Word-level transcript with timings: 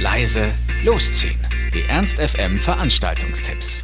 leise, 0.00 0.52
losziehen. 0.84 1.38
Die 1.74 1.82
Ernst 1.88 2.20
FM 2.20 2.58
Veranstaltungstipps. 2.58 3.82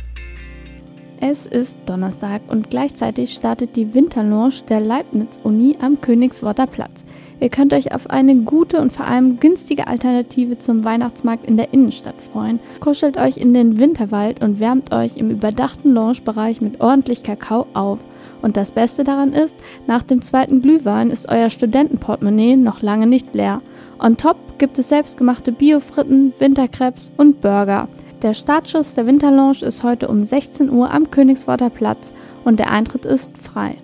Es 1.21 1.46
ist 1.46 1.77
Donnerstag 1.87 2.43
und 2.48 2.71
gleichzeitig 2.71 3.32
startet 3.32 3.75
die 3.75 3.95
Winterlounge 3.95 4.62
der 4.69 4.79
Leibniz-Uni 4.79 5.77
am 5.80 6.00
Königsworter 6.00 6.69
Platz. 6.69 7.05
Ihr 7.41 7.48
könnt 7.48 7.74
euch 7.74 7.92
auf 7.92 8.11
eine 8.11 8.37
gute 8.37 8.80
und 8.80 8.92
vor 8.92 9.06
allem 9.06 9.41
günstige 9.41 9.88
Alternative 9.88 10.59
zum 10.59 10.84
Weihnachtsmarkt 10.84 11.46
in 11.46 11.56
der 11.56 11.73
Innenstadt 11.73 12.23
freuen. 12.23 12.60
Kuschelt 12.78 13.16
euch 13.16 13.37
in 13.37 13.52
den 13.52 13.80
Winterwald 13.80 14.41
und 14.41 14.60
wärmt 14.60 14.92
euch 14.92 15.16
im 15.16 15.30
überdachten 15.30 15.95
Loungebereich 15.95 16.60
mit 16.60 16.80
ordentlich 16.80 17.24
Kakao 17.24 17.66
auf. 17.74 17.98
Und 18.45 18.58
das 18.58 18.72
Beste 18.72 19.05
daran 19.05 19.32
ist, 19.32 19.56
nach 19.87 20.02
dem 20.02 20.20
zweiten 20.20 20.60
Glühwein 20.60 21.09
ist 21.09 21.30
euer 21.30 21.48
Studentenportemonnaie 21.48 22.56
noch 22.56 22.82
lange 22.82 23.06
nicht 23.06 23.34
leer. 23.34 23.60
On 23.98 24.19
top 24.19 24.36
gibt 24.59 24.78
es 24.78 24.91
selbstgemachte 24.91 25.50
Biofritten, 25.50 26.34
Winterkrebs 26.38 27.10
und 27.16 27.41
Burger. 27.41 27.88
Der 28.20 28.34
Startschuss 28.34 28.95
der 28.96 29.06
Winterlounge 29.06 29.62
ist 29.62 29.83
heute 29.83 30.09
um 30.09 30.22
16 30.22 30.70
Uhr 30.70 30.92
am 30.92 31.10
Königsworter 31.10 31.70
Platz 31.70 32.12
und 32.45 32.60
der 32.60 32.70
Eintritt 32.70 33.06
ist 33.06 33.38
frei. 33.38 33.78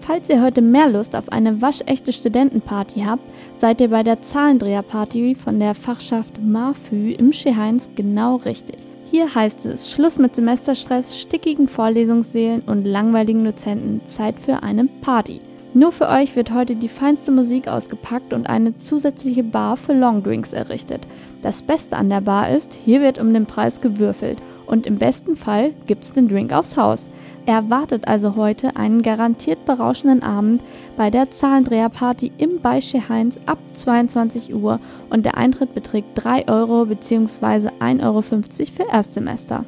Falls 0.00 0.30
ihr 0.30 0.42
heute 0.42 0.62
mehr 0.62 0.88
Lust 0.88 1.14
auf 1.14 1.30
eine 1.30 1.60
waschechte 1.60 2.14
Studentenparty 2.14 3.02
habt, 3.02 3.34
seid 3.58 3.82
ihr 3.82 3.90
bei 3.90 4.02
der 4.02 4.22
Zahlendreherparty 4.22 5.34
von 5.34 5.60
der 5.60 5.74
Fachschaft 5.74 6.42
MAFÜ 6.42 7.12
im 7.12 7.32
Scheheins 7.32 7.90
genau 7.94 8.36
richtig. 8.36 8.78
Hier 9.10 9.34
heißt 9.34 9.64
es 9.64 9.90
Schluss 9.90 10.18
mit 10.18 10.36
Semesterstress, 10.36 11.18
stickigen 11.18 11.66
Vorlesungssälen 11.66 12.60
und 12.66 12.84
langweiligen 12.84 13.42
Dozenten, 13.42 14.02
Zeit 14.04 14.38
für 14.38 14.62
eine 14.62 14.84
Party. 14.84 15.40
Nur 15.72 15.92
für 15.92 16.08
euch 16.08 16.36
wird 16.36 16.52
heute 16.52 16.76
die 16.76 16.90
feinste 16.90 17.30
Musik 17.30 17.68
ausgepackt 17.68 18.34
und 18.34 18.46
eine 18.46 18.76
zusätzliche 18.76 19.44
Bar 19.44 19.78
für 19.78 19.94
Longdrinks 19.94 20.52
errichtet. 20.52 21.06
Das 21.40 21.62
Beste 21.62 21.96
an 21.96 22.10
der 22.10 22.20
Bar 22.20 22.50
ist, 22.50 22.78
hier 22.84 23.00
wird 23.00 23.18
um 23.18 23.32
den 23.32 23.46
Preis 23.46 23.80
gewürfelt 23.80 24.38
und 24.68 24.86
im 24.86 24.98
besten 24.98 25.36
Fall 25.36 25.72
gibt's 25.86 26.12
den 26.12 26.28
Drink 26.28 26.52
aufs 26.52 26.76
Haus. 26.76 27.10
Erwartet 27.46 28.06
also 28.06 28.36
heute 28.36 28.76
einen 28.76 29.00
garantiert 29.00 29.64
berauschenden 29.64 30.22
Abend 30.22 30.62
bei 30.96 31.10
der 31.10 31.30
Zahlendreherparty 31.30 32.32
im 32.36 32.60
Beische 32.60 33.08
Heinz 33.08 33.38
ab 33.46 33.58
22 33.72 34.54
Uhr 34.54 34.78
und 35.08 35.24
der 35.24 35.38
Eintritt 35.38 35.74
beträgt 35.74 36.08
3 36.14 36.46
Euro 36.48 36.84
bzw. 36.84 37.70
1,50 37.80 38.02
Euro 38.04 38.22
für 38.22 38.92
Erstsemester. 38.92 39.64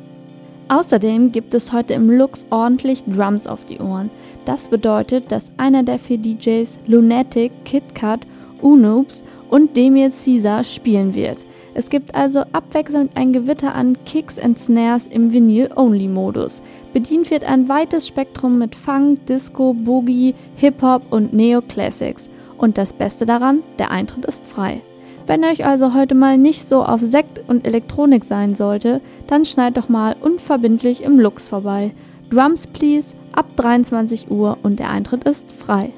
Außerdem 0.68 1.32
gibt 1.32 1.54
es 1.54 1.72
heute 1.72 1.94
im 1.94 2.10
Lux 2.10 2.44
ordentlich 2.50 3.02
Drums 3.04 3.46
auf 3.48 3.64
die 3.64 3.80
Ohren. 3.80 4.08
Das 4.44 4.68
bedeutet, 4.68 5.32
dass 5.32 5.50
einer 5.56 5.82
der 5.82 5.98
vier 5.98 6.18
DJs 6.18 6.78
Lunatic, 6.86 7.50
KitKat, 7.64 8.20
Unoobs 8.62 9.24
und 9.48 9.76
Demir 9.76 10.10
Caesar 10.10 10.62
spielen 10.62 11.14
wird. 11.14 11.38
Es 11.80 11.88
gibt 11.88 12.14
also 12.14 12.40
abwechselnd 12.52 13.12
ein 13.14 13.32
Gewitter 13.32 13.74
an 13.74 13.96
Kicks 14.04 14.38
and 14.38 14.58
Snares 14.58 15.06
im 15.06 15.32
Vinyl-Only-Modus. 15.32 16.60
Bedient 16.92 17.30
wird 17.30 17.42
ein 17.44 17.70
weites 17.70 18.06
Spektrum 18.06 18.58
mit 18.58 18.74
Funk, 18.74 19.24
Disco, 19.24 19.72
Boogie, 19.72 20.34
Hip-Hop 20.56 21.10
und 21.10 21.32
Neo-Classics. 21.32 22.28
Und 22.58 22.76
das 22.76 22.92
Beste 22.92 23.24
daran, 23.24 23.60
der 23.78 23.90
Eintritt 23.90 24.26
ist 24.26 24.44
frei. 24.44 24.82
Wenn 25.26 25.42
euch 25.42 25.64
also 25.64 25.94
heute 25.94 26.14
mal 26.14 26.36
nicht 26.36 26.68
so 26.68 26.84
auf 26.84 27.00
Sekt 27.00 27.48
und 27.48 27.66
Elektronik 27.66 28.24
sein 28.24 28.54
sollte, 28.54 29.00
dann 29.26 29.46
schneid 29.46 29.78
doch 29.78 29.88
mal 29.88 30.14
unverbindlich 30.20 31.02
im 31.02 31.18
Lux 31.18 31.48
vorbei. 31.48 31.92
Drums 32.28 32.66
Please 32.66 33.16
ab 33.32 33.46
23 33.56 34.30
Uhr 34.30 34.58
und 34.62 34.80
der 34.80 34.90
Eintritt 34.90 35.24
ist 35.24 35.50
frei. 35.50 35.94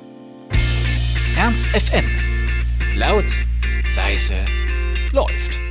Ernst 1.36 1.66
FM. 1.66 2.04
Laut, 2.96 3.26
leise, 3.96 4.36
läuft. 5.12 5.61